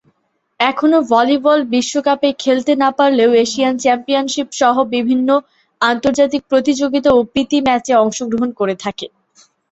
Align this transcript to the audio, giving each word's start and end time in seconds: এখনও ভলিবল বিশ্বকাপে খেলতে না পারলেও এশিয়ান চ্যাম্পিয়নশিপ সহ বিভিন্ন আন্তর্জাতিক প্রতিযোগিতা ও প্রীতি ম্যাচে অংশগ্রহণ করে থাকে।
এখনও 0.59 0.99
ভলিবল 1.09 1.59
বিশ্বকাপে 1.73 2.29
খেলতে 2.39 2.73
না 2.75 2.89
পারলেও 2.97 3.31
এশিয়ান 3.43 3.75
চ্যাম্পিয়নশিপ 3.79 4.47
সহ 4.53 4.75
বিভিন্ন 4.95 5.29
আন্তর্জাতিক 5.81 6.41
প্রতিযোগিতা 6.51 7.09
ও 7.13 7.29
প্রীতি 7.31 7.57
ম্যাচে 7.67 7.93
অংশগ্রহণ 8.03 8.49
করে 8.59 8.75
থাকে। 8.83 9.05